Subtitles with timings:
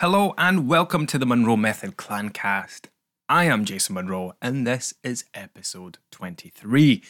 [0.00, 2.82] Hello and welcome to the Monroe Method Clancast.
[3.28, 7.02] I am Jason Monroe and this is episode 23.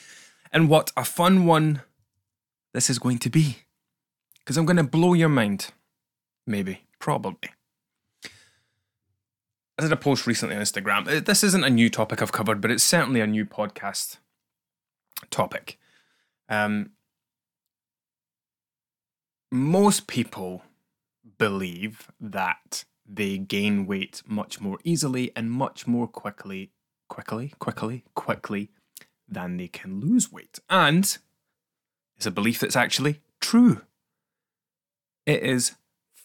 [0.50, 1.82] And what a fun one
[2.72, 3.58] this is going to be.
[4.38, 5.66] Because I'm going to blow your mind.
[6.46, 7.50] Maybe, probably.
[8.24, 11.06] I did a post recently on Instagram.
[11.06, 14.16] Uh, This isn't a new topic I've covered, but it's certainly a new podcast
[15.28, 15.78] topic.
[16.48, 16.92] Um,
[19.52, 20.62] most people
[21.38, 26.72] believe that they gain weight much more easily and much more quickly,
[27.08, 28.70] quickly, quickly, quickly
[29.26, 30.58] than they can lose weight.
[30.68, 31.16] And
[32.16, 33.82] it's a belief that's actually true.
[35.24, 35.76] It is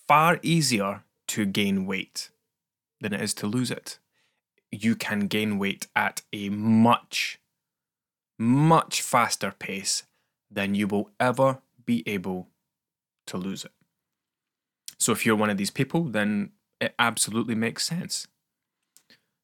[0.08, 2.30] far easier to gain weight
[3.00, 4.00] than it is to lose it.
[4.72, 7.40] You can gain weight at a much,
[8.40, 10.04] much faster pace
[10.50, 12.50] than you will ever be able
[13.28, 13.72] to lose it.
[15.04, 18.26] So if you're one of these people, then it absolutely makes sense.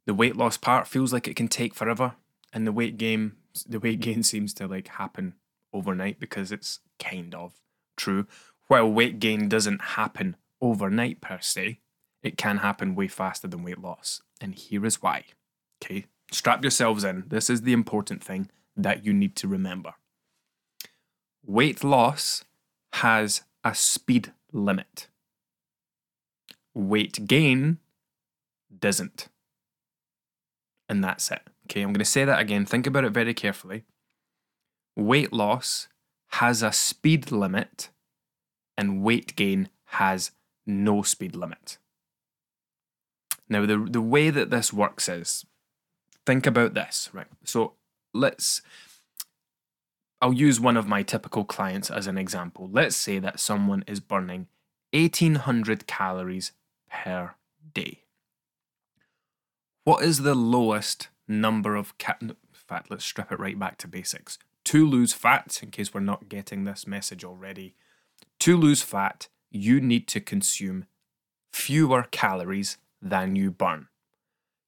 [0.08, 2.16] The weight loss part feels like it can take forever,
[2.54, 3.34] and the weight gain
[3.68, 5.36] the weight gain seems to like happen
[5.74, 7.56] overnight because it's kind of
[7.98, 8.26] true.
[8.68, 11.82] While weight gain doesn't happen overnight per se,
[12.24, 14.22] it can happen way faster than weight loss.
[14.40, 15.26] And here is why.
[15.84, 17.26] Okay, strap yourselves in.
[17.28, 19.96] This is the important thing that you need to remember.
[21.46, 22.46] Weight loss
[22.94, 25.10] has a speed limit.
[26.74, 27.80] Weight gain
[28.78, 29.28] doesn't.
[30.88, 31.42] And that's it.
[31.66, 32.66] Okay, I'm going to say that again.
[32.66, 33.84] Think about it very carefully.
[34.96, 35.88] Weight loss
[36.34, 37.90] has a speed limit,
[38.78, 40.32] and weight gain has
[40.66, 41.78] no speed limit.
[43.48, 45.46] Now, the, the way that this works is
[46.26, 47.28] think about this, right?
[47.44, 47.74] So
[48.14, 48.62] let's,
[50.22, 52.70] I'll use one of my typical clients as an example.
[52.72, 54.48] Let's say that someone is burning
[54.94, 56.52] 1800 calories
[56.90, 57.36] per
[57.74, 58.04] day.
[59.84, 63.88] What is the lowest number of ca- in fact, let's strip it right back to
[63.88, 64.38] basics.
[64.66, 67.76] To lose fat, in case we're not getting this message already,
[68.40, 70.86] to lose fat, you need to consume
[71.52, 73.88] fewer calories than you burn.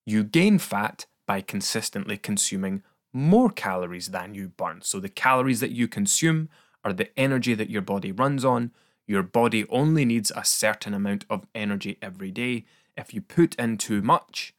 [0.06, 2.84] You gain fat by consistently consuming
[3.14, 4.82] more calories than you burn.
[4.82, 6.50] So the calories that you consume
[6.84, 8.72] are the energy that your body runs on.
[9.12, 12.64] Your body only needs a certain amount of energy every day.
[12.96, 14.54] If you put in too much,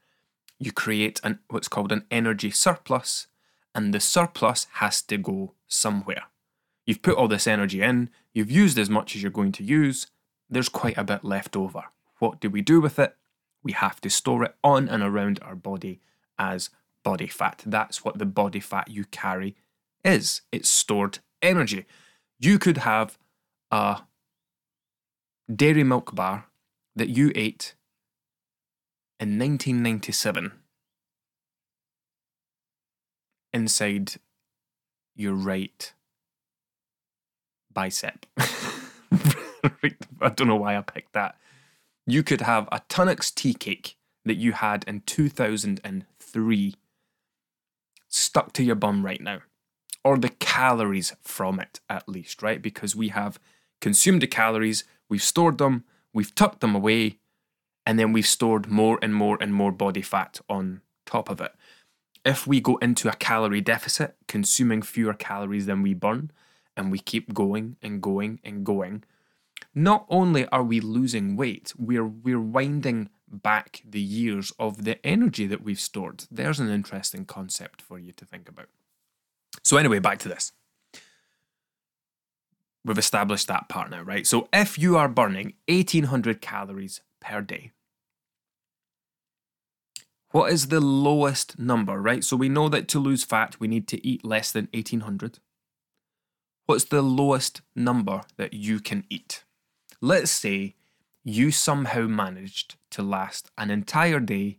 [0.59, 3.29] you create an what's called an energy surplus,
[3.75, 6.25] and the surplus has to go somewhere.
[6.85, 10.07] You've put all this energy in, you've used as much as you're going to use,
[10.51, 11.85] there's quite a bit left over.
[12.19, 13.17] What do we do with it?
[13.63, 16.03] We have to store it on and around our body
[16.39, 16.69] as
[17.03, 17.63] body fat.
[17.65, 19.57] That's what the body fat you carry
[20.05, 20.43] is.
[20.53, 21.87] It's stored energy.
[22.39, 23.17] You could have
[23.71, 24.03] a
[25.57, 26.47] dairy milk bar
[26.95, 27.75] that you ate
[29.19, 30.53] in 1997
[33.53, 34.15] inside
[35.15, 35.93] your right
[37.73, 38.27] bicep.
[38.39, 41.37] I don't know why I picked that.
[42.07, 46.75] You could have a Tunnocks tea cake that you had in 2003
[48.09, 49.41] stuck to your bum right now,
[50.05, 52.61] or the calories from it at least, right?
[52.61, 53.39] Because we have
[53.81, 55.85] consumed the calories, we've stored them,
[56.15, 57.19] we've tucked them away,
[57.85, 61.53] and then we've stored more and more and more body fat on top of it.
[62.25, 66.31] If we go into a calorie deficit, consuming fewer calories than we burn,
[66.79, 69.05] and we keep going and going and going,
[69.75, 75.47] not only are we losing weight, we're we're winding back the years of the energy
[75.47, 76.25] that we've stored.
[76.31, 78.69] There's an interesting concept for you to think about.
[79.63, 80.53] So anyway, back to this.
[82.85, 84.27] We've established that part now, right?
[84.27, 87.71] So if you are burning 1800 calories per day,
[90.33, 92.25] what is the lowest number, right?
[92.25, 95.39] So we know that to lose fat, we need to eat less than 1800.
[96.67, 99.45] What's the lowest number that you can eat?
[100.01, 100.75] Let's say
[101.23, 104.59] you somehow managed to last an entire day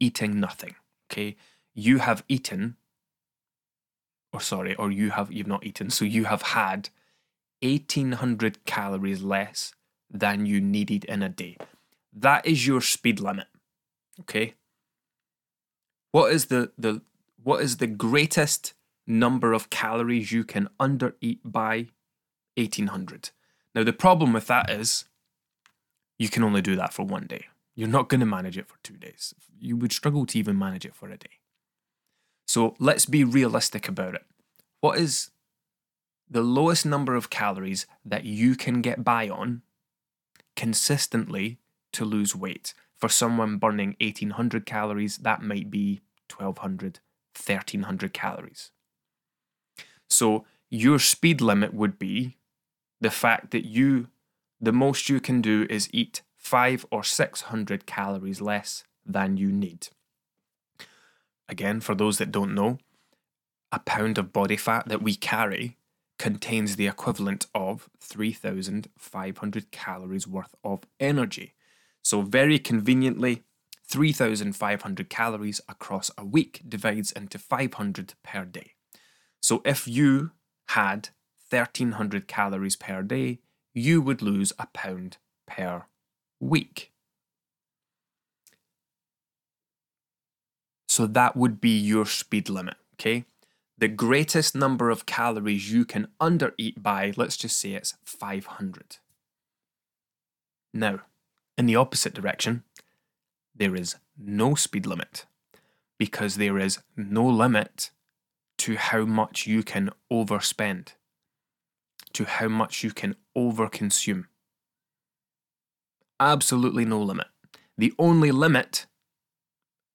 [0.00, 0.74] eating nothing.
[1.10, 1.36] Okay,
[1.74, 2.76] you have eaten,
[4.32, 6.88] or sorry, or you have you've not eaten, so you have had
[7.64, 9.72] 1800 calories less
[10.10, 11.56] than you needed in a day.
[12.12, 13.46] That is your speed limit.
[14.20, 14.54] Okay.
[16.12, 17.02] What is the the
[17.42, 18.74] what is the greatest
[19.06, 21.88] number of calories you can undereat by
[22.56, 23.30] 1800?
[23.74, 25.06] Now the problem with that is
[26.18, 27.46] you can only do that for one day.
[27.74, 29.34] You're not going to manage it for 2 days.
[29.58, 31.40] You would struggle to even manage it for a day.
[32.46, 34.24] So let's be realistic about it.
[34.80, 35.30] What is
[36.28, 39.62] the lowest number of calories that you can get by on
[40.56, 41.58] consistently
[41.92, 42.74] to lose weight.
[42.96, 46.00] For someone burning 1800 calories, that might be
[46.34, 47.00] 1200,
[47.36, 48.70] 1300 calories.
[50.08, 52.36] So your speed limit would be
[53.00, 54.08] the fact that you,
[54.60, 59.88] the most you can do is eat five or 600 calories less than you need.
[61.48, 62.78] Again, for those that don't know,
[63.70, 65.76] a pound of body fat that we carry
[66.24, 71.52] contains the equivalent of 3,500 calories worth of energy.
[72.02, 73.42] So, very conveniently,
[73.86, 78.72] 3,500 calories across a week divides into 500 per day.
[79.42, 80.30] So, if you
[80.68, 81.10] had
[81.50, 83.40] 1,300 calories per day,
[83.74, 85.84] you would lose a pound per
[86.40, 86.90] week.
[90.88, 93.26] So, that would be your speed limit, okay?
[93.76, 98.98] The greatest number of calories you can undereat by, let's just say it's 500.
[100.72, 101.00] Now,
[101.56, 102.64] in the opposite direction,
[103.54, 105.26] there is no speed limit
[105.98, 107.90] because there is no limit
[108.58, 110.94] to how much you can overspend,
[112.12, 114.24] to how much you can overconsume.
[116.18, 117.28] Absolutely no limit.
[117.76, 118.86] The only limit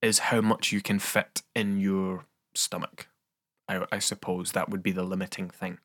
[0.01, 3.08] is how much you can fit in your stomach.
[3.69, 5.77] I, I suppose that would be the limiting thing.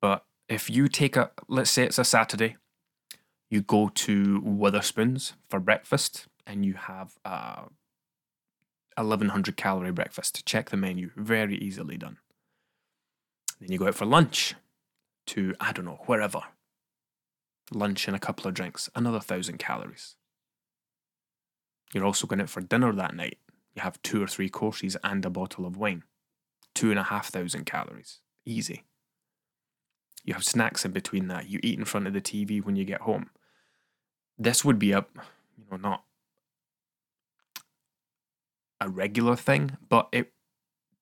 [0.00, 2.56] But if you take a, let's say it's a Saturday,
[3.50, 7.64] you go to Wetherspoon's for breakfast and you have a
[8.96, 10.44] 1100 calorie breakfast.
[10.46, 12.16] Check the menu, very easily done.
[13.60, 14.54] Then you go out for lunch
[15.26, 16.40] to, I don't know, wherever.
[17.72, 20.16] Lunch and a couple of drinks, another thousand calories.
[21.92, 23.38] You're also going out for dinner that night
[23.76, 26.02] you have two or three courses and a bottle of wine.
[26.74, 28.20] Two and a half thousand calories.
[28.44, 28.84] Easy.
[30.24, 31.48] You have snacks in between that.
[31.48, 33.30] You eat in front of the TV when you get home.
[34.38, 35.04] This would be a,
[35.56, 36.04] you know, not
[38.80, 40.32] a regular thing, but it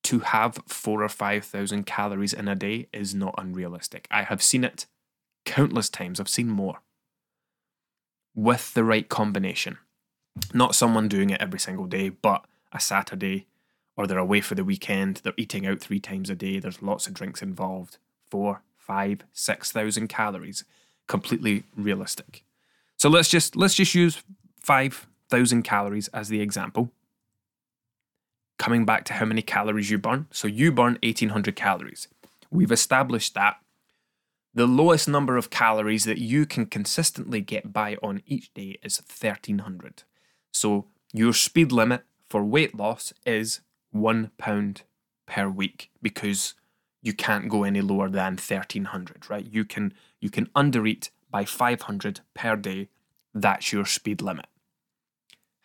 [0.05, 4.07] to have four or five thousand calories in a day is not unrealistic.
[4.11, 4.87] I have seen it
[5.47, 6.21] countless times.
[6.21, 6.81] I've seen more
[8.35, 9.79] with the right combination.
[10.53, 12.45] Not someone doing it every single day, but
[12.75, 13.47] a Saturday
[13.97, 17.07] or they're away for the weekend, they're eating out three times a day, there's lots
[17.07, 17.99] of drinks involved,
[18.29, 20.65] four, five, six thousand calories,
[21.07, 22.45] completely realistic.
[22.97, 24.23] So let's just let's just use
[24.61, 26.91] five thousand calories as the example.
[28.59, 30.27] Coming back to how many calories you burn.
[30.31, 32.07] So you burn 1800 calories.
[32.51, 33.57] We've established that
[34.55, 38.99] the lowest number of calories that you can consistently get by on each day is
[38.99, 40.05] 1300.
[40.53, 42.05] So your speed limit
[42.35, 43.61] for weight loss is
[43.93, 44.83] one pound
[45.25, 46.55] per week because
[47.01, 49.47] you can't go any lower than 1300 right?
[49.49, 52.89] You can you can undereat by 500 per day.
[53.33, 54.47] That's your speed limit.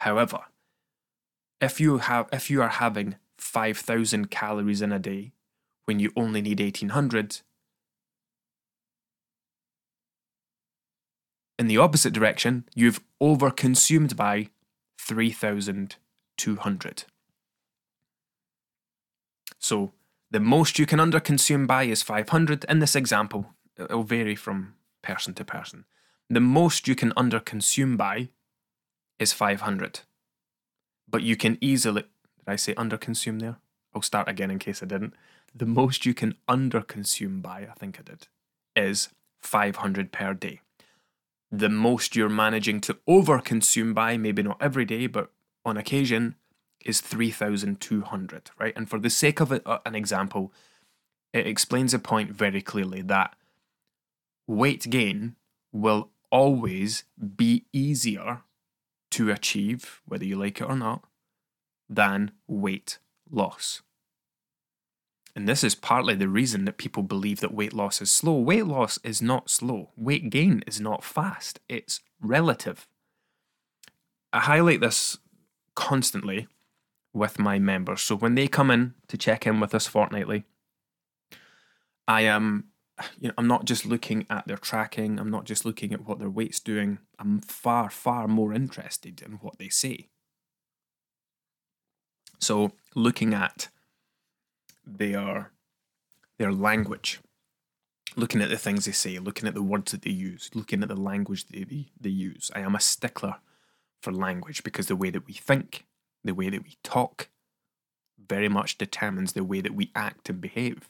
[0.02, 0.42] However
[1.60, 5.32] if you have if you are having 5000 calories in a day
[5.86, 7.42] when you only need 1800
[11.58, 14.50] in the opposite direction you've overconsumed by
[15.00, 15.96] 3000
[16.40, 17.04] 200.
[19.60, 19.92] So
[20.32, 22.66] the most you can underconsume by is 500.
[22.70, 25.86] In this example, uh, it'll vary from person to person.
[26.30, 28.30] The most you can underconsume by
[29.20, 30.02] is 500.
[31.10, 33.58] But you can easily, did I say underconsume there?
[33.94, 35.16] I'll start again in case I didn't.
[35.54, 38.28] The most you can underconsume by, I think I did,
[38.76, 39.10] is
[39.42, 40.62] 500 per day.
[41.52, 45.32] The most you're managing to overconsume by, maybe not every day, but
[45.66, 46.36] on occasion
[46.86, 48.74] is 3,200, right?
[48.76, 50.54] And for the sake of a, an example,
[51.34, 53.36] it explains a point very clearly that
[54.48, 55.36] weight gain
[55.72, 57.04] will always
[57.36, 58.42] be easier
[59.12, 61.04] to achieve, whether you like it or not,
[61.90, 63.00] than weight
[63.30, 63.82] loss.
[65.36, 68.34] And this is partly the reason that people believe that weight loss is slow.
[68.40, 69.92] Weight loss is not slow.
[69.96, 71.60] Weight gain is not fast.
[71.70, 72.88] It's relative.
[74.34, 75.18] I highlight this
[75.80, 76.46] constantly
[77.14, 78.02] with my members.
[78.02, 80.44] So when they come in to check in with us fortnightly,
[82.06, 82.66] I am
[83.18, 86.20] you know, I'm not just looking at their tracking, I'm not just looking at what
[86.20, 87.00] their weight's doing.
[87.18, 90.10] I'm far, far more interested in what they say.
[92.40, 93.70] So looking at
[94.86, 95.54] their
[96.38, 97.22] their language,
[98.18, 100.90] looking at the things they say, looking at the words that they use, looking at
[100.90, 102.52] the language they, they, they use.
[102.54, 103.36] I am a stickler
[104.02, 105.86] for language because the way that we think,
[106.24, 107.30] the way that we talk,
[108.28, 110.90] very much determines the way that we act and behave.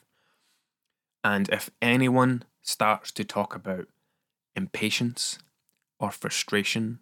[1.22, 3.88] And if anyone starts to talk about
[4.56, 5.38] impatience,
[6.00, 6.98] or frustration,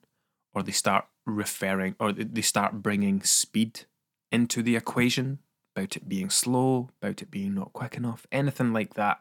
[0.53, 3.85] or they start referring or they start bringing speed
[4.33, 5.39] into the equation
[5.75, 9.21] about it being slow, about it being not quick enough, anything like that.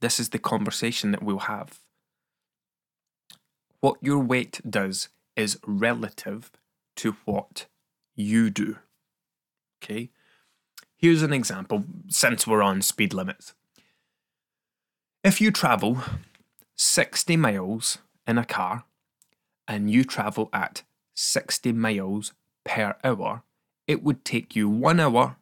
[0.00, 1.80] This is the conversation that we'll have.
[3.80, 6.50] What your weight does is relative
[6.96, 7.66] to what
[8.16, 8.76] you do.
[9.82, 10.10] Okay?
[10.96, 13.54] Here's an example since we're on speed limits.
[15.22, 15.98] If you travel
[16.74, 18.84] 60 miles in a car
[19.68, 20.82] and you travel at
[21.14, 22.32] 60 miles
[22.64, 23.44] per hour,
[23.86, 25.36] it would take you one hour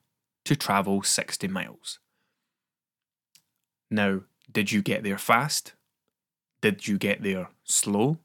[0.45, 1.99] to travel 60 miles.
[3.91, 5.73] Now, did you get there fast?
[6.61, 8.19] Did you get there slow?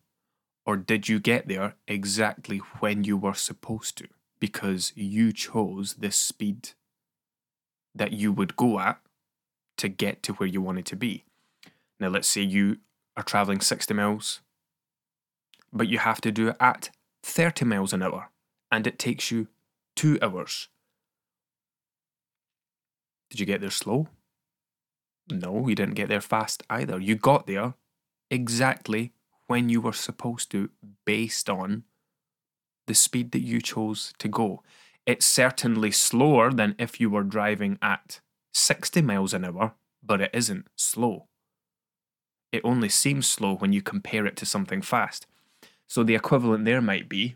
[0.65, 4.07] Or did you get there exactly when you were supposed to?
[4.39, 6.69] Because you chose the speed
[7.93, 8.99] that you would go at
[9.77, 11.25] to get to where you wanted to be.
[11.99, 12.77] Now, let's say you
[13.17, 14.41] are traveling 60 miles,
[15.73, 16.89] but you have to do it at
[17.23, 18.29] 30 miles an hour,
[18.71, 19.47] and it takes you
[19.95, 20.69] two hours.
[23.29, 24.07] Did you get there slow?
[25.29, 26.99] No, you didn't get there fast either.
[26.99, 27.75] You got there
[28.29, 29.13] exactly
[29.51, 30.69] when you were supposed to,
[31.05, 31.83] based on
[32.87, 34.63] the speed that you chose to go.
[35.05, 38.21] It's certainly slower than if you were driving at
[38.53, 41.27] 60 miles an hour, but it isn't slow
[42.51, 45.25] it only seems slow when you compare it to something fast.
[45.87, 47.35] So the equivalent there might be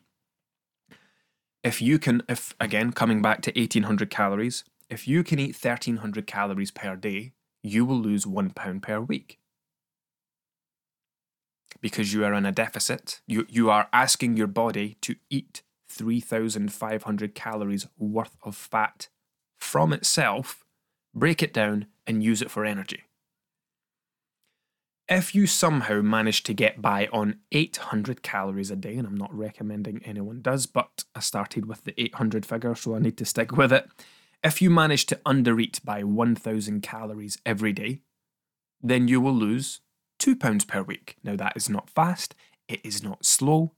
[1.63, 6.27] if you can, if again, coming back to 1800 calories, if you can eat 1300
[6.27, 7.31] calories per day,
[7.63, 9.39] you will lose one pound per week.
[11.85, 17.35] Because you are in a deficit, you, you are asking your body to eat 3,500
[17.35, 19.07] calories worth of fat
[19.59, 20.65] from itself,
[21.13, 23.03] break it down, and use it for energy.
[25.07, 29.31] If you somehow manage to get by on 800 calories a day, and I'm not
[29.31, 33.55] recommending anyone does, but I started with the 800 figure, so I need to stick
[33.55, 33.87] with it.
[34.43, 38.01] If you manage to undereat by 1000 calories every day,
[38.81, 39.81] then you will lose
[40.17, 41.17] two pounds per week.
[41.23, 42.35] Now, that is not fast,
[42.67, 43.71] it is not slow,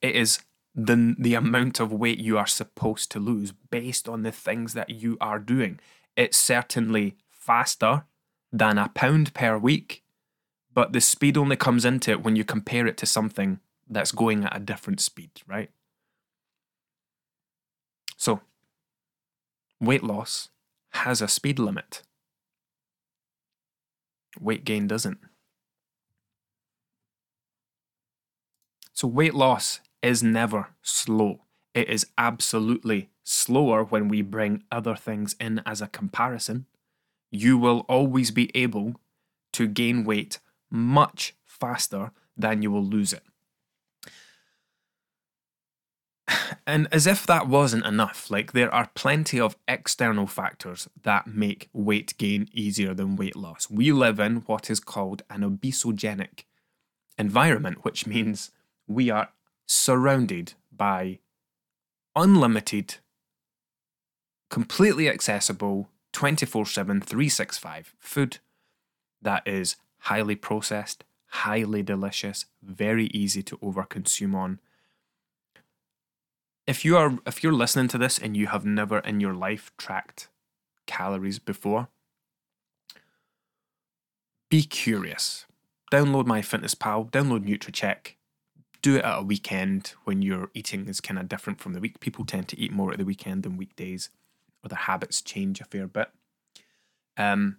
[0.00, 0.40] it is
[0.74, 4.90] the, the amount of weight you are supposed to lose based on the things that
[4.90, 5.80] you are doing.
[6.16, 8.04] It's certainly faster
[8.52, 10.02] than a pound per week
[10.74, 14.44] but the speed only comes into it when you compare it to something that's going
[14.44, 15.70] at a different speed, right?
[18.16, 18.40] So,
[19.80, 20.48] weight loss
[20.90, 22.02] has a speed limit.
[24.40, 25.18] Weight gain doesn't.
[28.92, 31.42] So, weight loss is never slow.
[31.74, 36.66] It is absolutely slower when we bring other things in as a comparison.
[37.30, 39.00] You will always be able
[39.54, 43.24] to gain weight much faster than you will lose it.
[46.66, 51.68] And as if that wasn't enough, like there are plenty of external factors that make
[51.72, 53.68] weight gain easier than weight loss.
[53.68, 56.44] We live in what is called an obesogenic
[57.18, 58.52] environment, which means
[58.86, 59.30] we are
[59.66, 61.18] surrounded by
[62.14, 62.96] unlimited,
[64.50, 68.38] completely accessible 24 7, 365 food
[69.20, 74.60] that is highly processed, highly delicious, very easy to overconsume on.
[76.66, 79.72] If you are if you're listening to this and you have never in your life
[79.76, 80.28] tracked
[80.86, 81.88] calories before,
[84.50, 85.46] be curious.
[85.90, 88.14] Download MyFitnessPal, download Nutracheck.
[88.80, 92.00] Do it at a weekend when your eating is kind of different from the week.
[92.00, 94.10] People tend to eat more at the weekend than weekdays,
[94.64, 96.10] or their habits change a fair bit.
[97.16, 97.58] Um,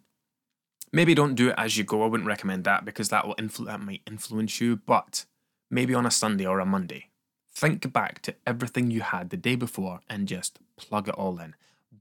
[0.95, 2.03] Maybe don't do it as you go.
[2.03, 4.75] I wouldn't recommend that because that will influ- that might influence you.
[4.75, 5.25] But
[5.71, 7.07] maybe on a Sunday or a Monday,
[7.55, 11.55] think back to everything you had the day before and just plug it all in.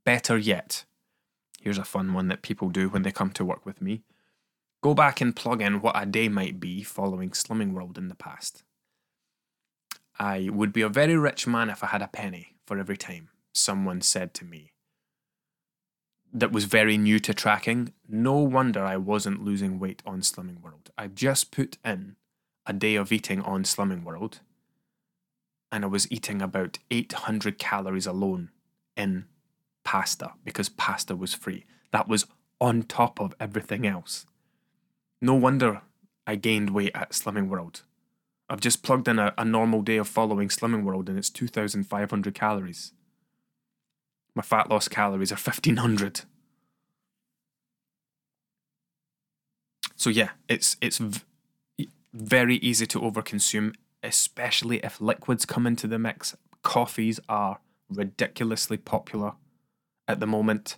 [0.05, 0.85] Better yet,
[1.61, 4.03] here's a fun one that people do when they come to work with me.
[4.83, 8.15] Go back and plug in what a day might be following Slimming World in the
[8.15, 8.65] past.
[10.19, 13.29] I would be a very rich man if I had a penny for every time
[13.53, 14.73] someone said to me,
[16.33, 17.93] that was very new to tracking.
[18.09, 20.91] No wonder I wasn't losing weight on Slimming World.
[20.97, 22.17] I just put in
[22.67, 24.41] a day of eating on Slimming World
[25.73, 28.51] and I was eating about 800 calories alone
[28.97, 29.25] in
[29.85, 31.65] pasta because pasta was free.
[31.91, 32.27] That was
[32.61, 34.27] on top of everything else.
[35.21, 35.81] No wonder
[36.27, 37.83] I gained weight at Slimming World.
[38.49, 42.35] I've just plugged in a, a normal day of following Slimming World and it's 2,500
[42.35, 42.93] calories.
[44.35, 46.23] My fat loss calories are 1500.
[49.97, 51.01] So yeah, it's it's
[52.13, 56.37] very easy to overconsume, especially if liquids come into the mix.
[56.63, 59.33] Coffees are ridiculously popular
[60.09, 60.77] at the moment.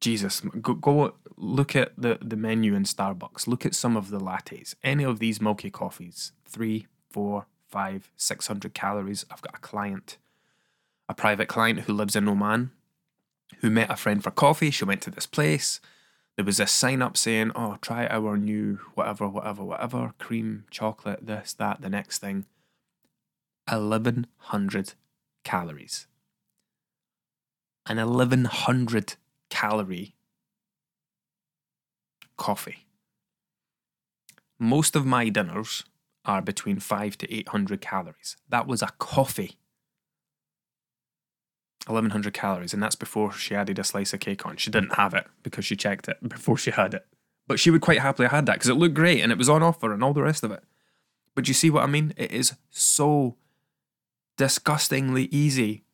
[0.00, 3.46] Jesus, go, go look at the, the menu in Starbucks.
[3.46, 4.74] Look at some of the lattes.
[4.84, 9.24] Any of these milky coffees, three, four, five, six hundred calories.
[9.30, 10.18] I've got a client,
[11.08, 12.70] a private client who lives in Oman,
[13.60, 14.70] who met a friend for coffee.
[14.70, 15.80] She went to this place.
[16.38, 21.26] There was a sign up saying, "Oh, try our new whatever, whatever, whatever, cream, chocolate,
[21.26, 22.46] this, that, the next thing."
[23.68, 24.94] Eleven hundred
[25.42, 26.06] calories.
[27.86, 29.16] An eleven hundred
[29.50, 30.14] calorie
[32.36, 32.86] coffee.
[34.60, 35.82] Most of my dinners
[36.24, 38.36] are between 5 to 800 calories.
[38.48, 39.57] That was a coffee.
[41.88, 44.56] 1100 calories, and that's before she added a slice of cake on.
[44.56, 47.06] She didn't have it because she checked it before she had it.
[47.46, 49.48] But she would quite happily have had that because it looked great and it was
[49.48, 50.62] on offer and all the rest of it.
[51.34, 52.12] But you see what I mean?
[52.16, 53.36] It is so
[54.36, 55.84] disgustingly easy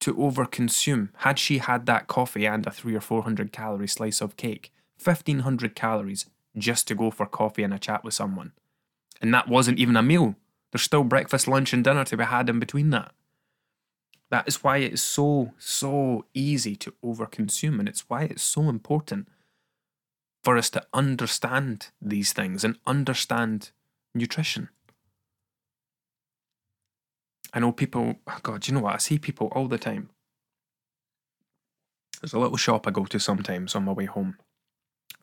[0.00, 1.08] to overconsume.
[1.18, 4.72] Had she had that coffee and a three or four hundred calorie slice of cake,
[5.02, 8.52] 1500 calories just to go for coffee and a chat with someone.
[9.20, 10.36] And that wasn't even a meal.
[10.72, 13.12] There's still breakfast, lunch, and dinner to be had in between that.
[14.30, 18.68] That is why it is so, so easy to overconsume, and it's why it's so
[18.68, 19.28] important
[20.42, 23.70] for us to understand these things and understand
[24.14, 24.68] nutrition.
[27.52, 28.94] I know people, oh God, you know what?
[28.94, 30.10] I see people all the time.
[32.20, 34.38] There's a little shop I go to sometimes on my way home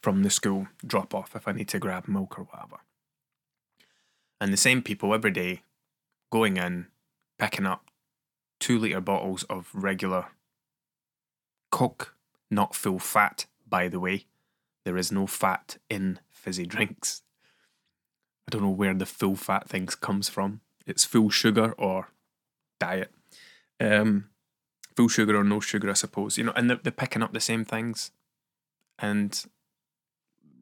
[0.02, 2.78] from the school drop off if I need to grab milk or whatever.
[4.40, 5.64] And the same people every day
[6.32, 6.88] going in,
[7.40, 7.86] picking up
[8.64, 10.28] two litre bottles of regular
[11.70, 12.16] Coke,
[12.50, 14.26] not full fat, by the way.
[14.86, 17.24] There is no fat in fizzy drinks.
[18.48, 20.62] I don't know where the full fat things comes from.
[20.86, 22.08] It's full sugar or
[22.80, 23.12] diet.
[23.82, 24.30] Um,
[24.96, 26.38] full sugar or no sugar, I suppose.
[26.38, 28.12] You know, and they're, they're picking up the same things.
[28.98, 29.44] And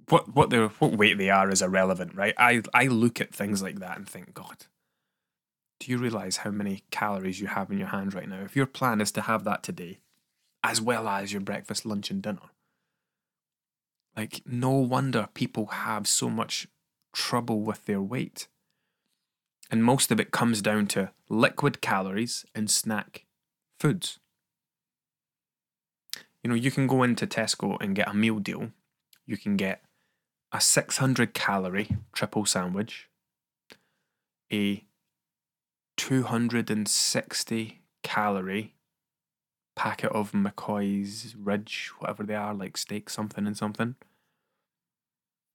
[0.10, 2.34] what what they what weight they are is irrelevant, right?
[2.36, 4.66] I I look at things like that and think, God,
[5.82, 8.44] do you realize how many calories you have in your hand right now?
[8.44, 10.00] If your plan is to have that today,
[10.64, 12.52] as well as your breakfast, lunch, and dinner,
[14.16, 16.68] like no wonder people have so much
[17.14, 18.48] trouble with their weight.
[19.72, 23.26] And most of it comes down to liquid calories and snack
[23.80, 24.20] foods.
[26.44, 28.70] You know, you can go into Tesco and get a meal deal.
[29.26, 29.82] You can get
[30.52, 33.10] a 600 calorie triple sandwich,
[34.52, 34.84] a
[36.02, 38.74] 260 calorie
[39.76, 43.94] packet of McCoy's Ridge, whatever they are, like steak something and something.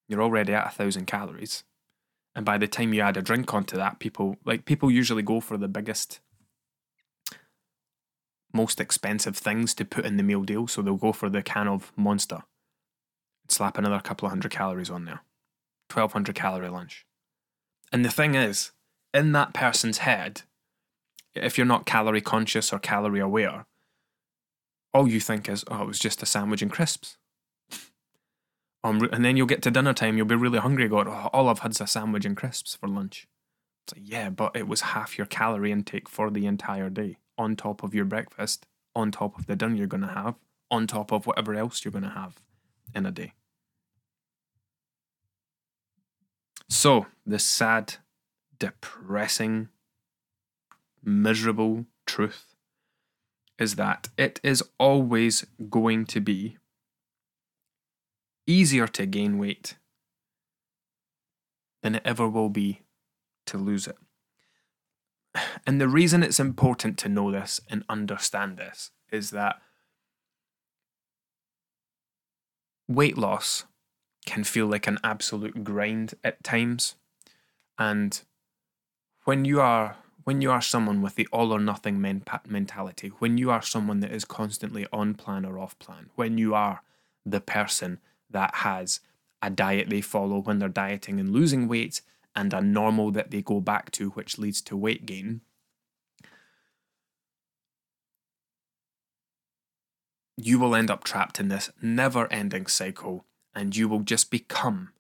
[0.09, 1.64] You're already at a thousand calories.
[2.37, 5.40] And by the time you add a drink onto that, people like people usually go
[5.40, 6.20] for the biggest,
[8.52, 10.68] most expensive things to put in the meal deal.
[10.68, 12.44] So they'll go for the can of Monster
[13.48, 15.22] slap another couple of hundred calories on there.
[15.92, 17.04] 1200 calorie lunch.
[17.92, 18.70] And the thing is,
[19.16, 20.42] in that person's head,
[21.35, 23.64] if you're not calorie conscious or calorie aware,
[24.92, 27.16] all you think is, oh, it was just a sandwich and crisps.
[28.85, 31.48] Um, and then you'll get to dinner time, you'll be really hungry, going, oh, all
[31.48, 33.26] I've had is a sandwich and crisps for lunch.
[33.83, 37.57] It's like, yeah, but it was half your calorie intake for the entire day, on
[37.57, 40.37] top of your breakfast, on top of the dinner you're going to have,
[40.70, 42.37] on top of whatever else you're going to have
[42.94, 43.33] in a day.
[46.68, 47.96] So, the sad,
[48.58, 49.68] depressing,
[51.02, 52.54] miserable truth
[53.58, 56.58] is that it is always going to be
[58.46, 59.76] easier to gain weight
[61.82, 62.82] than it ever will be
[63.46, 63.96] to lose it.
[65.66, 69.60] And the reason it's important to know this and understand this is that
[72.88, 73.64] weight loss
[74.24, 76.96] can feel like an absolute grind at times.
[77.78, 78.20] And
[79.26, 83.38] when you are when you are someone with the all or nothing men- mentality, when
[83.38, 86.82] you are someone that is constantly on plan or off plan, when you are
[87.24, 89.00] the person that has
[89.42, 92.00] a diet they follow when they're dieting and losing weight
[92.34, 95.40] and a normal that they go back to, which leads to weight gain,
[100.36, 104.92] you will end up trapped in this never ending cycle and you will just become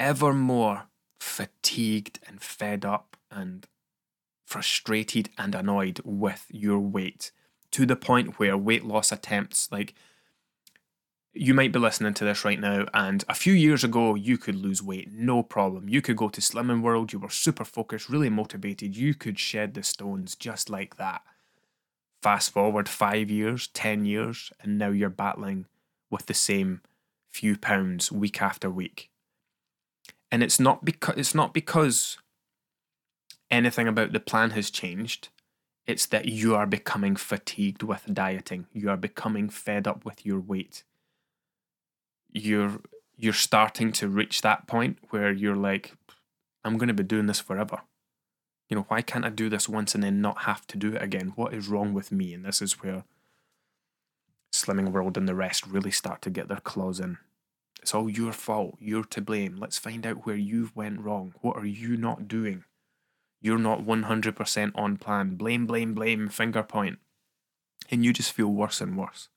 [0.00, 0.89] ever more
[1.20, 3.66] fatigued and fed up and
[4.44, 7.30] frustrated and annoyed with your weight
[7.70, 9.94] to the point where weight loss attempts like
[11.32, 14.56] you might be listening to this right now, and a few years ago, you could
[14.56, 15.88] lose weight, no problem.
[15.88, 19.74] You could go to Slimming World, you were super focused, really motivated, you could shed
[19.74, 21.22] the stones just like that.
[22.20, 25.66] Fast forward five years, 10 years, and now you're battling
[26.10, 26.80] with the same
[27.28, 29.09] few pounds week after week.
[30.32, 32.18] And it's not because it's not because
[33.50, 35.28] anything about the plan has changed.
[35.86, 38.66] It's that you are becoming fatigued with dieting.
[38.72, 40.84] You are becoming fed up with your weight
[42.32, 42.80] you're
[43.16, 45.94] you're starting to reach that point where you're like,
[46.64, 47.80] I'm going to be doing this forever.
[48.70, 51.02] You know, why can't I do this once and then not have to do it
[51.02, 51.32] again?
[51.36, 52.32] What is wrong with me?
[52.32, 53.04] And this is where
[54.54, 57.18] Slimming World and the rest really start to get their claws in.
[57.80, 58.76] It's all your fault.
[58.78, 59.56] You're to blame.
[59.56, 61.34] Let's find out where you went wrong.
[61.40, 62.64] What are you not doing?
[63.40, 65.36] You're not 100% on plan.
[65.36, 66.98] Blame, blame, blame, finger point.
[67.90, 69.28] And you just feel worse and worse.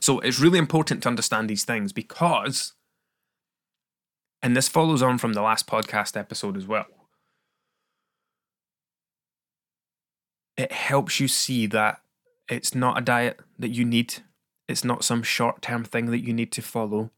[0.00, 2.74] So it's really important to understand these things because,
[4.40, 6.86] and this follows on from the last podcast episode as well,
[10.56, 12.00] it helps you see that
[12.48, 14.14] it's not a diet that you need,
[14.68, 17.10] it's not some short term thing that you need to follow.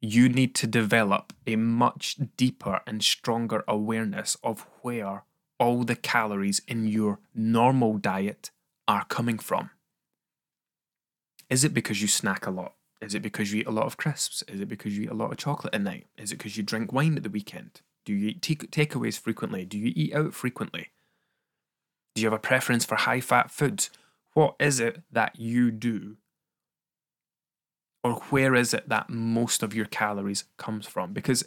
[0.00, 5.24] You need to develop a much deeper and stronger awareness of where
[5.58, 8.50] all the calories in your normal diet
[8.86, 9.70] are coming from.
[11.50, 12.74] Is it because you snack a lot?
[13.00, 14.42] Is it because you eat a lot of crisps?
[14.48, 16.06] Is it because you eat a lot of chocolate at night?
[16.16, 17.80] Is it because you drink wine at the weekend?
[18.04, 19.64] Do you eat take- takeaways frequently?
[19.64, 20.88] Do you eat out frequently?
[22.14, 23.90] Do you have a preference for high fat foods?
[24.34, 26.16] What is it that you do?
[28.08, 31.12] Or where is it that most of your calories comes from?
[31.12, 31.44] Because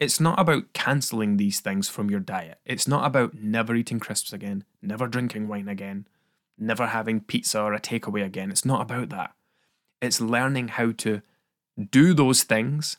[0.00, 2.58] it's not about cancelling these things from your diet.
[2.66, 6.08] It's not about never eating crisps again, never drinking wine again,
[6.58, 8.50] never having pizza or a takeaway again.
[8.50, 9.34] It's not about that.
[10.00, 11.22] It's learning how to
[11.90, 12.96] do those things,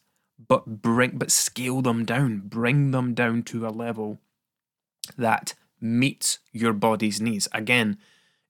[0.48, 4.22] but bring but scale them down, bring them down to a level
[5.18, 7.50] that meets your body's needs.
[7.52, 7.98] Again,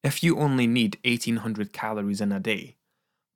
[0.03, 2.75] if you only need 1800 calories in a day,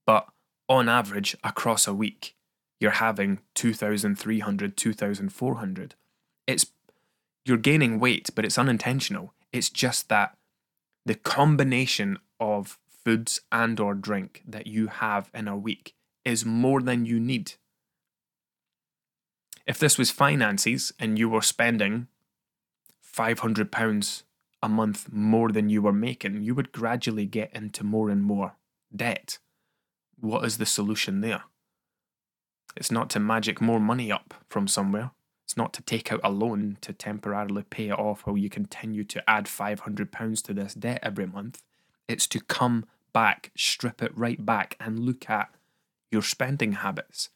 [0.06, 0.28] but
[0.70, 2.36] on average across a week,
[2.80, 5.96] you're having 2300, 2400,
[6.46, 6.66] it's
[7.46, 9.34] you're gaining weight, but it's unintentional.
[9.54, 10.38] It's just that
[11.06, 15.94] the combination of foods and or drink that you have in a week
[16.26, 17.54] is more than you need.
[19.66, 22.08] If this was finances and you were spending
[23.02, 24.24] 500 pounds
[24.62, 28.56] a month more than you were making, you would gradually get into more and more
[28.94, 29.38] debt.
[30.20, 31.44] What is the solution there?
[32.76, 35.12] It's not to magic more money up from somewhere.
[35.46, 39.04] It's not to take out a loan to temporarily pay it off while you continue
[39.06, 41.64] to add £500 to this debt every month.
[42.08, 45.50] It's to come back, strip it right back, and look at
[46.12, 47.30] your spending habits.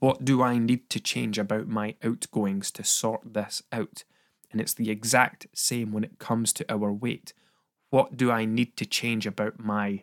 [0.00, 4.04] What do I need to change about my outgoings to sort this out?
[4.52, 7.32] And it's the exact same when it comes to our weight.
[7.90, 10.02] What do I need to change about my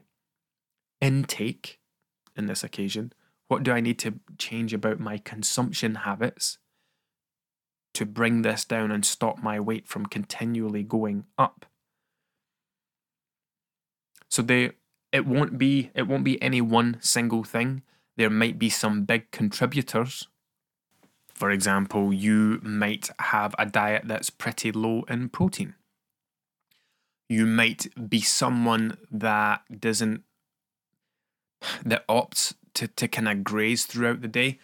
[1.02, 1.81] intake
[2.36, 3.14] in this occasion?
[3.48, 6.58] What do I need to change about my consumption habits
[7.94, 11.66] to bring this down and stop my weight from continually going up.
[14.30, 14.72] So they
[15.12, 17.84] it won't be it won't be any one single thing.
[18.18, 20.28] There might be some big contributors.
[21.34, 25.76] For example, you might have a diet that's pretty low in protein.
[27.28, 30.24] You might be someone that doesn't
[31.86, 34.60] that opts to, to kind of graze throughout the day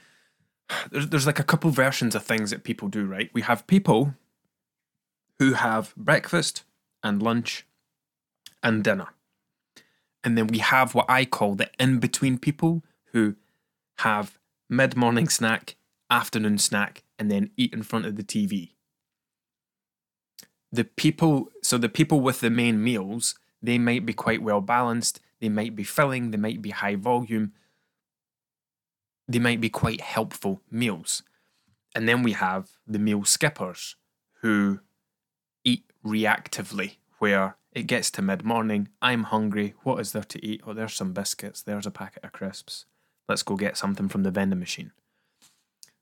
[0.91, 3.29] there's, there's like a couple versions of things that people do, right?
[3.33, 4.15] We have people
[5.39, 6.63] who have breakfast
[7.03, 7.65] and lunch
[8.63, 9.07] and dinner.
[10.23, 12.83] And then we have what I call the in between people
[13.13, 13.35] who
[13.99, 14.37] have
[14.69, 15.75] mid morning snack,
[16.09, 18.71] afternoon snack, and then eat in front of the TV.
[20.71, 25.21] The people, so the people with the main meals, they might be quite well balanced,
[25.39, 27.53] they might be filling, they might be high volume,
[29.27, 31.23] they might be quite helpful meals.
[31.95, 33.95] And then we have the meal skippers
[34.41, 34.79] who
[35.63, 40.61] eat reactively, where it gets to mid morning, I'm hungry, what is there to eat?
[40.65, 42.85] Oh, there's some biscuits, there's a packet of crisps.
[43.27, 44.91] Let's go get something from the vending machine.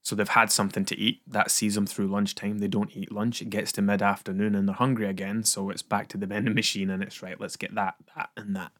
[0.01, 2.59] So they've had something to eat, that sees them through lunchtime.
[2.59, 5.43] They don't eat lunch, it gets to mid afternoon and they're hungry again.
[5.43, 8.55] So it's back to the vending machine and it's right, let's get that, that, and
[8.55, 8.71] that.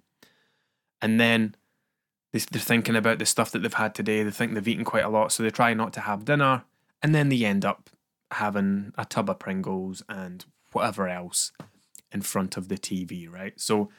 [1.06, 1.54] And then
[2.32, 4.24] they're thinking about the stuff that they've had today.
[4.24, 6.64] They think they've eaten quite a lot, so they try not to have dinner,
[7.04, 7.92] and then they end up
[8.32, 11.52] having a tub of Pringles and whatever else
[12.12, 13.54] in front of the TV, right?
[13.62, 13.92] So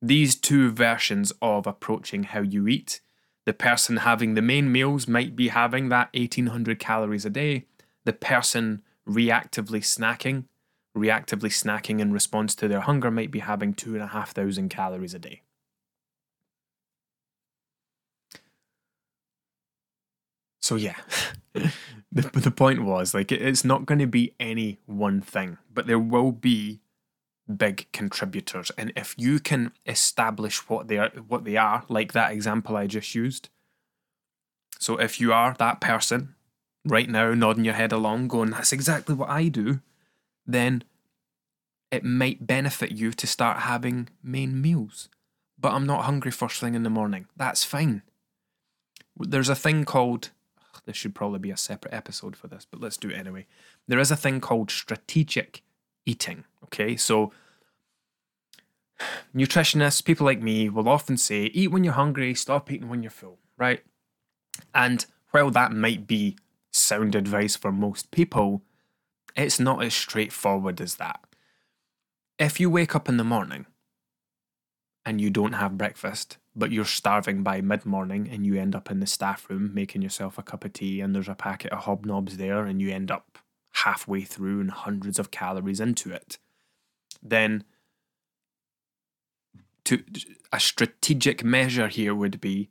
[0.00, 3.00] these two versions of approaching how you eat,
[3.44, 7.66] The person having the main meals might be having that 1800 calories a day.
[8.04, 10.44] The person reactively snacking,
[10.96, 15.42] reactively snacking in response to their hunger, might be having 2,500 calories a day.
[20.62, 20.96] So, yeah,
[21.52, 21.70] the,
[22.12, 26.32] the point was like it's not going to be any one thing, but there will
[26.32, 26.80] be
[27.56, 28.70] big contributors.
[28.78, 32.86] And if you can establish what they are, what they are, like that example I
[32.86, 33.48] just used.
[34.78, 36.34] So if you are that person
[36.84, 39.80] right now, nodding your head along, going, "That's exactly what I do,"
[40.46, 40.84] then
[41.90, 45.08] it might benefit you to start having main meals.
[45.58, 47.26] But I'm not hungry first thing in the morning.
[47.36, 48.02] That's fine.
[49.16, 50.30] There's a thing called
[50.84, 53.46] this should probably be a separate episode for this, but let's do it anyway.
[53.88, 55.62] There is a thing called strategic
[56.04, 56.44] eating.
[56.64, 57.32] Okay, so
[59.34, 63.10] nutritionists, people like me, will often say, eat when you're hungry, stop eating when you're
[63.10, 63.82] full, right?
[64.74, 66.36] And while that might be
[66.72, 68.62] sound advice for most people,
[69.36, 71.20] it's not as straightforward as that.
[72.38, 73.66] If you wake up in the morning
[75.04, 78.90] and you don't have breakfast, but you're starving by mid morning and you end up
[78.90, 81.84] in the staff room making yourself a cup of tea and there's a packet of
[81.84, 83.38] hobnobs there and you end up
[83.72, 86.38] halfway through and hundreds of calories into it,
[87.22, 87.64] then
[89.84, 90.04] to
[90.52, 92.70] a strategic measure here would be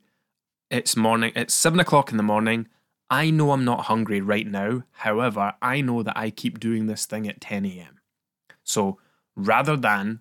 [0.70, 2.68] it's morning it's seven o'clock in the morning.
[3.10, 4.84] I know i'm not hungry right now.
[4.92, 8.00] However i know that i keep doing this thing at 10 a.m
[8.64, 8.98] so
[9.36, 10.20] rather than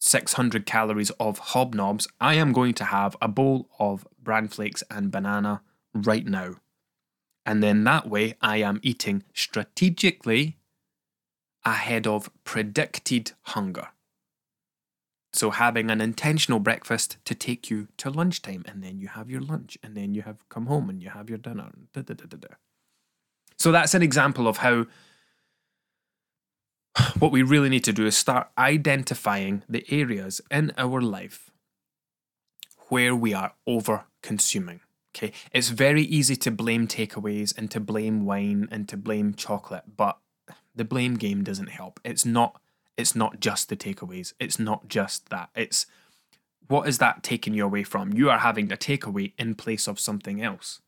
[0.00, 5.10] 600 calories of hobnobs i am going to have a bowl of bran flakes and
[5.10, 5.62] banana
[5.94, 6.54] right now
[7.46, 10.56] and then that way i am eating strategically
[11.64, 13.88] ahead of predicted hunger
[15.32, 19.40] so having an intentional breakfast to take you to lunchtime, and then you have your
[19.40, 21.70] lunch, and then you have come home and you have your dinner.
[21.92, 22.48] Da, da, da,
[23.56, 24.86] so that's an example of how
[27.18, 31.50] what we really need to do is start identifying the areas in our life
[32.88, 34.80] where we are over consuming.
[35.14, 39.96] Okay, it's very easy to blame takeaways and to blame wine and to blame chocolate,
[39.96, 40.18] but
[40.74, 41.98] the blame game doesn't help.
[42.04, 42.60] It's not
[42.96, 44.34] it's not just the takeaways.
[44.38, 45.50] It's not just that.
[45.54, 45.86] It's
[46.68, 48.12] what is that taking you away from?
[48.12, 50.80] You are having a takeaway in place of something else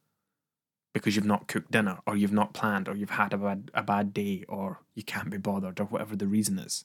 [0.92, 3.82] because you've not cooked dinner or you've not planned or you've had a bad, a
[3.82, 6.84] bad day or you can't be bothered or whatever the reason is.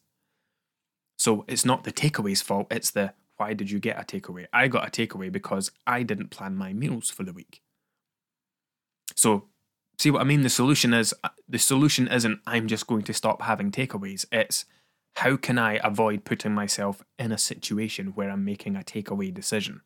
[1.17, 4.48] So it's not the takeaway's fault, it's the why did you get a takeaway?
[4.52, 7.62] I got a takeaway because I didn't plan my meals for the week.
[9.15, 9.46] So
[9.98, 10.41] see what I mean?
[10.41, 14.26] The solution is uh, the solution isn't I'm just going to stop having takeaways.
[14.32, 14.65] It's
[15.17, 19.82] how can I avoid putting myself in a situation where I'm making a takeaway decision?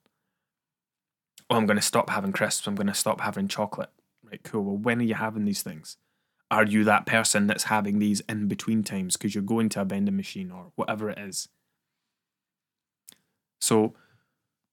[1.50, 2.68] Oh, I'm going to stop having crisps.
[2.68, 3.90] I'm going to stop having chocolate.
[4.32, 4.64] Right, cool.
[4.64, 5.98] Well, when are you having these things?
[6.50, 9.86] Are you that person that's having these in between times because you're going to a
[9.86, 11.50] vending machine or whatever it is?
[13.60, 13.94] So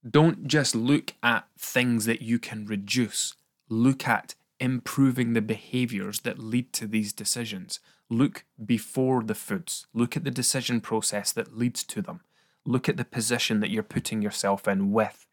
[0.09, 3.35] don't just look at things that you can reduce,
[3.69, 7.81] look at improving the behaviors that lead to these decisions.
[8.11, 9.87] Look before the foods.
[9.93, 12.21] Look at the decision process that leads to them.
[12.65, 15.27] Look at the position that you're putting yourself in with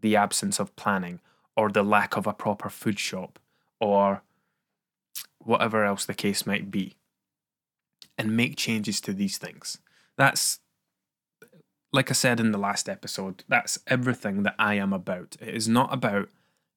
[0.00, 1.20] the absence of planning
[1.56, 3.38] or the lack of a proper food shop
[3.80, 4.22] or
[5.38, 6.96] whatever else the case might be.
[8.18, 9.78] And make changes to these things.
[10.18, 10.60] That's,
[11.92, 15.36] like I said in the last episode, that's everything that I am about.
[15.40, 16.28] It is not about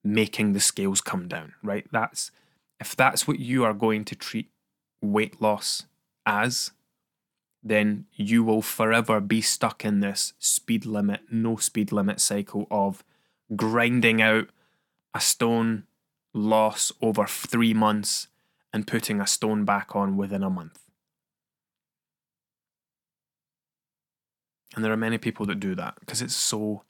[0.04, 1.86] making the scales come down, right?
[1.92, 2.32] That's
[2.80, 4.50] if that's what you are going to treat
[5.02, 5.86] weight loss
[6.26, 6.72] as,
[7.62, 13.04] then you will forever be stuck in this speed limit, no speed limit cycle of
[13.56, 14.50] grinding out
[15.14, 15.84] a stone
[16.34, 18.28] loss over three months
[18.72, 20.80] and putting a stone back on within a month.
[24.76, 26.84] And there are many people that do that because it's so,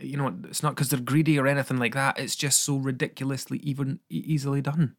[0.00, 2.18] you know, it's not because they're greedy or anything like that.
[2.18, 4.96] It's just so ridiculously even easily done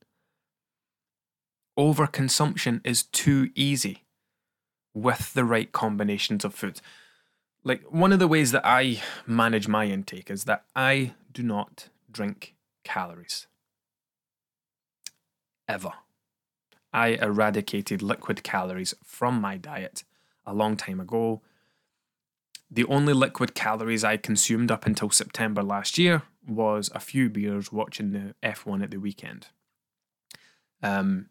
[1.78, 4.04] overconsumption is too easy
[4.94, 6.82] with the right combinations of foods.
[7.64, 11.90] Like one of the ways that I manage my intake is that I do not
[12.12, 13.48] drink calories.
[15.68, 15.92] Ever.
[16.94, 20.04] I eradicated liquid calories from my diet
[20.46, 21.42] a long time ago.
[22.72, 27.72] The only liquid calories I consumed up until September last year was a few beers
[27.72, 29.48] watching the F1 at the weekend.
[30.82, 31.30] Um,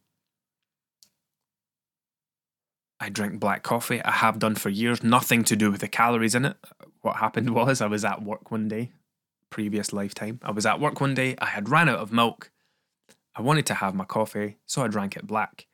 [2.99, 4.03] I drink black coffee.
[4.03, 5.03] I have done for years.
[5.03, 6.57] Nothing to do with the calories in it.
[7.03, 8.92] What happened was I was at work one day,
[9.51, 10.40] previous lifetime.
[10.42, 12.51] I was at work one day, I had ran out of milk.
[13.37, 15.66] I wanted to have my coffee, so I drank it black.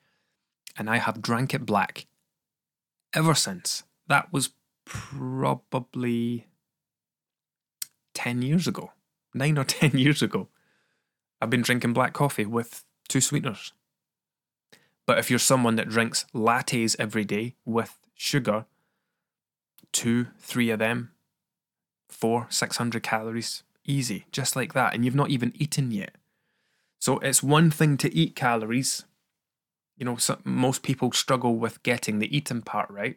[0.77, 2.07] And I have drank it black
[3.15, 3.85] ever since.
[4.09, 4.51] That was
[4.85, 6.49] probably
[8.15, 8.93] 10 years ago,
[9.33, 10.49] nine or 10 years ago.
[11.41, 13.73] I've been drinking black coffee with two sweeteners.
[15.07, 18.67] But if you're someone that drinks lattes every day with sugar,
[19.93, 21.11] two, three of them,
[22.09, 24.95] four, 600 calories, easy, just like that.
[24.95, 26.17] And you've not even eaten yet.
[27.03, 29.07] So it's one thing to eat calories.
[29.97, 33.17] You know, most people struggle with getting the eating part right.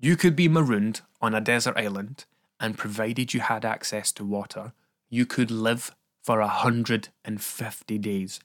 [0.00, 2.24] You could be marooned on a desert island,
[2.60, 4.72] and provided you had access to water,
[5.08, 8.40] you could live for 150 days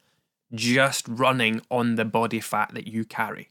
[0.53, 3.49] just running on the body fat that you carry.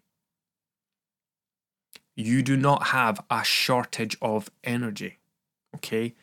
[2.15, 5.19] You do not have a shortage of energy.
[5.77, 6.15] Okay?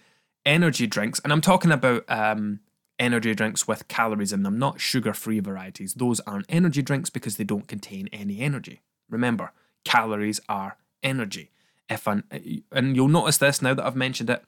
[0.46, 2.62] Energy drinks, and I'm talking about um,
[2.98, 5.96] energy drinks with calories in them, not sugar free varieties.
[5.96, 8.82] Those aren't energy drinks because they don't contain any energy.
[9.10, 9.52] Remember,
[9.84, 11.52] calories are energy.
[11.90, 12.24] If an,
[12.72, 14.44] and you'll notice this now that I've mentioned it,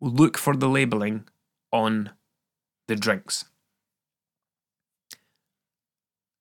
[0.00, 1.28] look for the labeling
[1.72, 2.10] on
[2.88, 3.44] the drinks.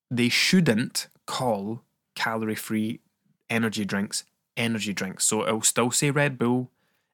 [0.10, 1.84] They shouldn't call
[2.16, 3.02] calorie free
[3.50, 4.24] energy drinks
[4.58, 5.26] energy drinks.
[5.26, 6.72] So it'll still say Red Bull,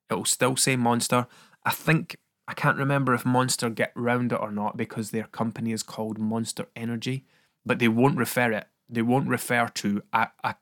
[0.10, 1.28] it'll still say Monster.
[1.64, 5.72] I think I can't remember if Monster get round it or not because their company
[5.72, 7.26] is called Monster Energy,
[7.66, 8.68] but they won't refer it.
[8.90, 10.56] They won't refer to a, a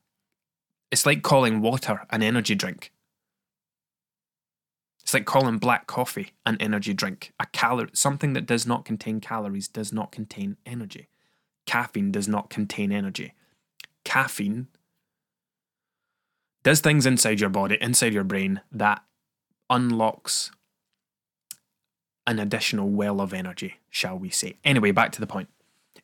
[0.91, 2.91] it's like calling water an energy drink.
[5.03, 7.33] It's like calling black coffee an energy drink.
[7.39, 11.09] A calorie something that does not contain calories does not contain energy.
[11.65, 13.33] Caffeine does not contain energy.
[14.03, 14.67] Caffeine
[16.63, 19.03] does things inside your body, inside your brain that
[19.69, 20.51] unlocks
[22.27, 24.57] an additional well of energy, shall we say.
[24.63, 25.49] Anyway, back to the point.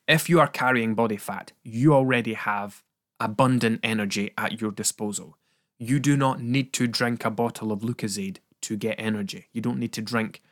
[0.08, 2.82] If you are carrying body fat, you already have
[3.20, 5.36] abundant energy at your disposal.
[5.78, 9.48] You do not need to drink a bottle of Lucozade to get energy.
[9.52, 10.42] You don't need to drink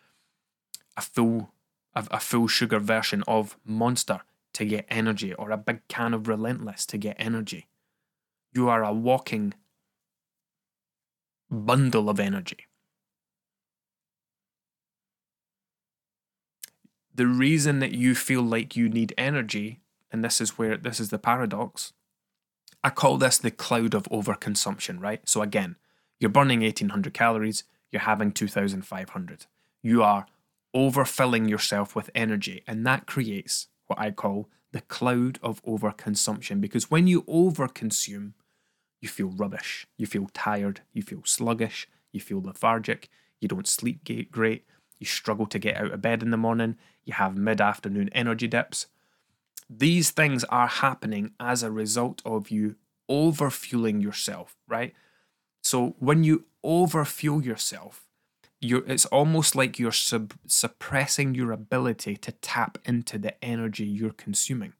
[0.96, 1.50] a full
[1.94, 4.20] a, a full sugar version of Monster
[4.54, 7.66] to get energy or a big can of Relentless to get energy.
[8.52, 9.54] You are a walking
[11.50, 12.66] bundle of energy.
[17.14, 21.10] the reason that you feel like you need energy, and this is where this is
[21.10, 21.92] the paradox,
[22.84, 25.26] I call this the cloud of overconsumption, right?
[25.26, 25.76] So again,
[26.20, 29.46] you're burning 1800 calories, you're having 2500.
[29.82, 30.26] You are
[30.76, 36.90] overfilling yourself with energy, and that creates what I call the cloud of overconsumption because
[36.90, 38.32] when you overconsume,
[39.00, 43.08] you feel rubbish, you feel tired, you feel sluggish, you feel lethargic,
[43.40, 44.66] you don't sleep great,
[44.98, 48.48] you struggle to get out of bed in the morning, you have mid afternoon energy
[48.48, 48.88] dips.
[49.68, 52.76] These things are happening as a result of you
[53.10, 54.94] overfueling yourself, right?
[55.62, 58.06] So when you overfuel yourself,
[58.60, 64.10] you're, it's almost like you're sub- suppressing your ability to tap into the energy you're
[64.10, 64.74] consuming.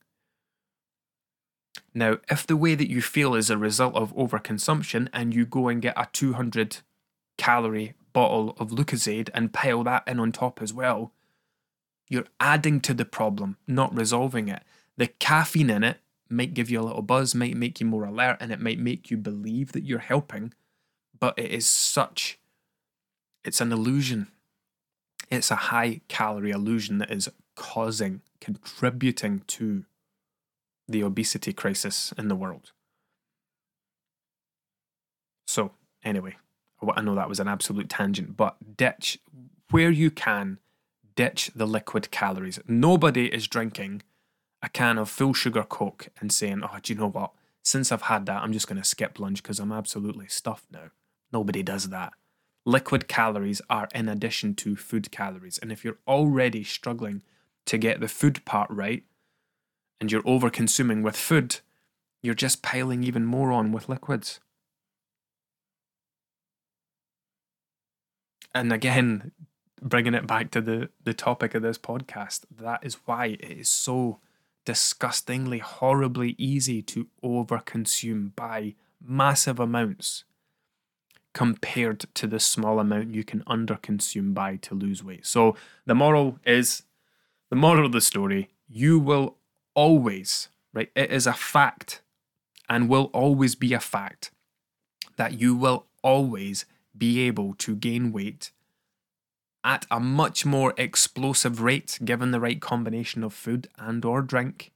[1.95, 5.69] Now, if the way that you feel is a result of overconsumption and you go
[5.69, 6.79] and get a 200
[7.39, 11.13] calorie bottle of Lucozade and pile that in on top as well,
[12.09, 14.63] you're adding to the problem, not resolving it.
[14.97, 15.99] The caffeine in it
[16.29, 19.11] might give you a little buzz, might make you more alert, and it might make
[19.11, 20.53] you believe that you're helping,
[21.19, 22.39] but it is such,
[23.45, 24.29] it's an illusion.
[25.31, 29.85] It's a high calorie illusion that is causing, contributing to
[30.87, 32.73] the obesity crisis in the world.
[35.47, 35.73] So,
[36.05, 36.37] anyway,
[36.95, 39.19] I know that was an absolute tangent, but ditch
[39.71, 40.59] where you can,
[41.17, 42.59] ditch the liquid calories.
[42.67, 44.03] Nobody is drinking
[44.63, 47.33] a can of full sugar Coke and saying, oh, do you know what?
[47.63, 50.91] Since I've had that, I'm just going to skip lunch because I'm absolutely stuffed now.
[51.33, 52.13] Nobody does that.
[52.67, 55.59] Liquid calories are in addition to food calories.
[55.59, 57.23] And if you're already struggling
[57.67, 59.05] to get the food part right
[60.01, 61.61] and you're over consuming with food,
[62.23, 64.41] you're just piling even more on with liquids.
[68.55, 69.33] And again,
[69.85, 73.69] bringing it back to the, the topic of this podcast, that is why it is
[73.69, 74.19] so
[74.65, 78.75] disgustingly, horribly easy to overconsume by
[79.07, 80.25] massive amounts
[81.35, 85.27] compared to the small amount you can underconsume by to lose weight.
[85.27, 85.55] So
[85.85, 86.85] the moral is
[87.51, 89.37] the moral of the story, you will
[89.75, 90.91] always, right?
[90.97, 92.01] It is a fact
[92.69, 94.31] and will always be a fact
[95.17, 96.65] that you will always
[96.97, 98.51] be able to gain weight
[99.65, 104.71] at a much more explosive rate given the right combination of food and or drink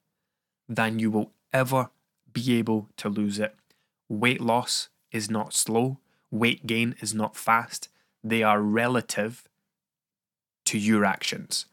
[0.66, 1.90] than you will ever
[2.32, 3.54] be able to lose it.
[4.08, 5.98] Weight loss is not slow,
[6.30, 7.88] weight gain is not fast.
[8.24, 9.44] They are relative
[10.64, 11.66] to your actions.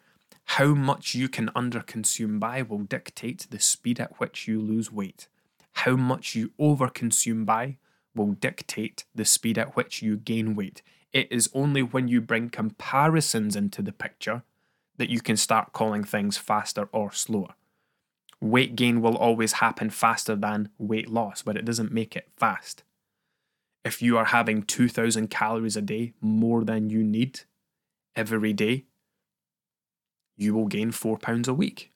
[0.49, 5.28] How much you can underconsume by will dictate the speed at which you lose weight.
[5.74, 7.78] How much you overconsume by
[8.13, 10.82] will dictate the speed at which you gain weight.
[11.16, 14.43] It is only when you bring comparisons into the picture
[14.97, 17.55] that you can start calling things faster or slower.
[18.41, 22.84] Weight gain will always happen faster than weight loss, but it doesn't make it fast.
[23.86, 27.41] If you are having 2,000 calories a day more than you need
[28.13, 28.84] every day,
[30.36, 31.93] you will gain four pounds a week.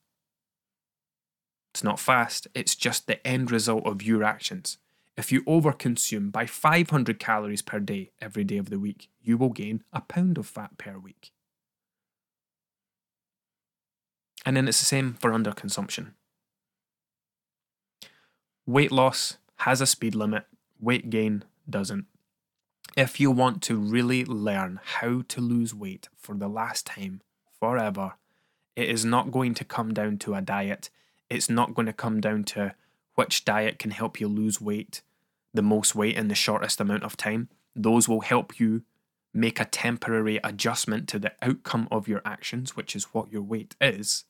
[1.74, 4.78] It's not fast, it's just the end result of your actions.
[5.18, 9.49] If you overconsume by 500 calories per day every day of the week, you will
[9.49, 11.32] gain a pound of fat per week.
[14.45, 16.14] And then it's the same for underconsumption.
[18.66, 20.45] Weight loss has a speed limit,
[20.80, 22.05] weight gain doesn't.
[22.95, 27.22] If you want to really learn how to lose weight for the last time,
[27.60, 28.14] forever,
[28.76, 30.89] it is not going to come down to a diet.
[31.30, 32.74] It's not going to come down to
[33.20, 35.02] which diet can help you lose weight
[35.54, 37.50] the most weight in the shortest amount of time.
[37.76, 38.84] Those will help you
[39.34, 43.76] make a temporary adjustment to the outcome of your actions, which is what your weight
[43.82, 44.24] is.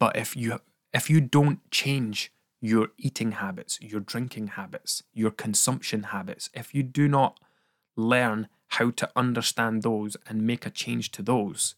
[0.00, 0.58] But if you
[0.92, 6.82] if you don't change your eating habits, your drinking habits, your consumption habits, if you
[6.82, 7.38] do not
[7.94, 11.76] learn how to understand those and make a change to those,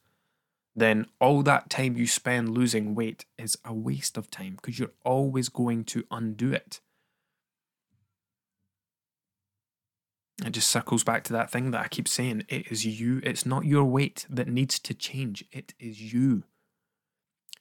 [0.80, 4.92] then all that time you spend losing weight is a waste of time because you're
[5.04, 6.80] always going to undo it.
[10.44, 12.44] It just circles back to that thing that I keep saying.
[12.48, 13.20] It is you.
[13.24, 15.44] It's not your weight that needs to change.
[15.50, 16.44] It is you.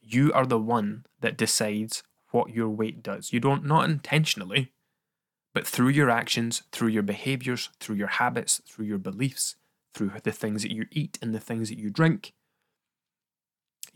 [0.02, 3.34] You are the one that decides what your weight does.
[3.34, 4.74] You don't, not intentionally,
[5.54, 9.56] but through your actions, through your behaviors, through your habits, through your beliefs,
[9.94, 12.34] through the things that you eat and the things that you drink,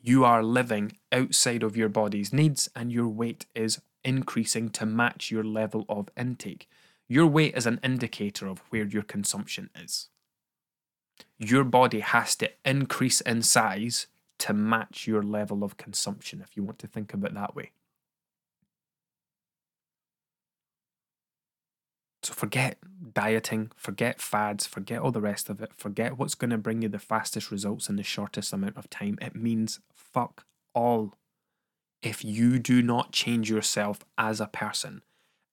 [0.01, 5.29] you are living outside of your body's needs and your weight is increasing to match
[5.29, 6.67] your level of intake.
[7.07, 10.09] Your weight is an indicator of where your consumption is.
[11.37, 14.07] Your body has to increase in size
[14.39, 17.71] to match your level of consumption, if you want to think of it that way.
[22.31, 22.77] So forget
[23.13, 26.87] dieting, forget fads, forget all the rest of it, forget what's going to bring you
[26.87, 29.17] the fastest results in the shortest amount of time.
[29.21, 31.13] It means fuck all.
[32.01, 35.03] If you do not change yourself as a person,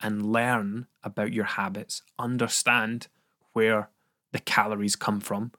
[0.00, 3.08] and learn about your habits, understand
[3.52, 3.90] where
[4.32, 5.52] the calories come from,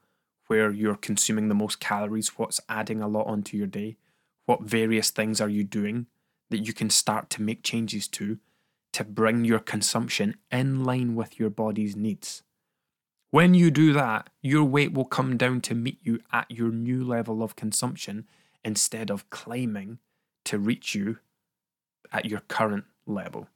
[0.47, 3.97] where you're consuming the most calories, what's adding a lot onto your day,
[4.45, 6.07] what various things are you doing
[6.49, 8.39] that you can start to make changes to
[8.93, 12.43] to bring your consumption in line with your body's needs.
[13.31, 17.03] When you do that, your weight will come down to meet you at your new
[17.03, 18.27] level of consumption
[18.63, 19.99] instead of climbing
[20.45, 21.19] to reach you
[22.11, 23.47] at your current level.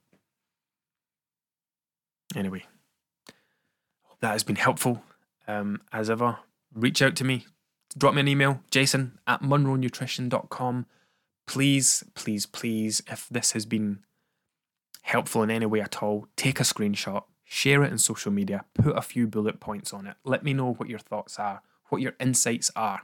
[2.35, 2.65] Anyway,
[4.21, 5.03] that has been helpful.
[5.47, 6.37] Um, as ever,
[6.73, 7.47] reach out to me.
[7.97, 10.85] Drop me an email, jason at monroenutrition.com.
[11.45, 13.99] Please, please, please, if this has been
[15.03, 18.97] helpful in any way at all, take a screenshot, share it in social media, put
[18.97, 20.15] a few bullet points on it.
[20.23, 23.01] Let me know what your thoughts are, what your insights are.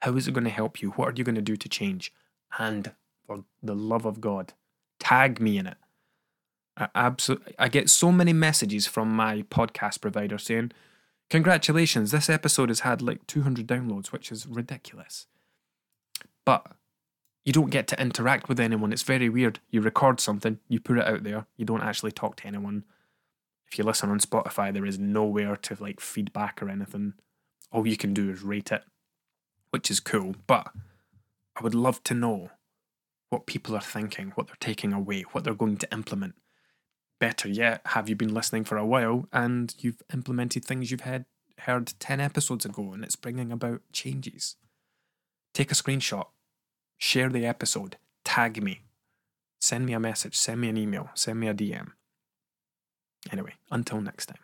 [0.00, 0.90] How is it going to help you?
[0.92, 2.12] What are you going to do to change?
[2.58, 2.92] And
[3.26, 4.54] for the love of God,
[4.98, 5.76] tag me in it.
[6.76, 10.72] I absolutely I get so many messages from my podcast provider saying,
[11.28, 15.26] Congratulations, this episode has had like 200 downloads, which is ridiculous.
[16.44, 16.66] But
[17.44, 18.92] you don't get to interact with anyone.
[18.92, 19.60] It's very weird.
[19.70, 22.84] You record something, you put it out there, you don't actually talk to anyone.
[23.66, 27.14] If you listen on Spotify, there is nowhere to like feedback or anything.
[27.72, 28.82] All you can do is rate it,
[29.70, 30.36] which is cool.
[30.46, 30.68] But
[31.56, 32.50] I would love to know
[33.30, 36.34] what people are thinking, what they're taking away, what they're going to implement.
[37.18, 41.24] Better yet, have you been listening for a while and you've implemented things you've had
[41.60, 44.56] heard 10 episodes ago and it's bringing about changes?
[45.54, 46.26] Take a screenshot,
[46.98, 48.82] share the episode, tag me,
[49.60, 51.92] send me a message, send me an email, send me a DM.
[53.30, 54.38] Anyway, until next time.